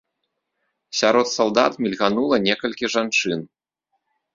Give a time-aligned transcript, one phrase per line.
[1.01, 3.51] Сярод салдат мільганула некалькі жанчын.